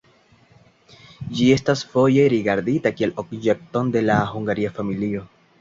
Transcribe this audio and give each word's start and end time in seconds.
Ĝi 1.39 1.49
estas 1.57 1.83
foje 1.93 2.25
rigardita 2.35 2.95
kiel 2.97 3.15
objekton 3.25 3.95
de 3.97 4.07
la 4.11 4.17
Hungaria 4.35 4.77
familio. 4.81 5.29